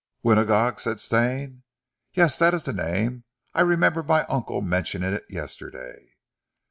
[0.23, 1.61] "Winagog?" said Stane.
[2.15, 2.39] "Yes!
[2.39, 3.23] That is the name.
[3.53, 6.13] I remember my uncle mentioning it yesterday."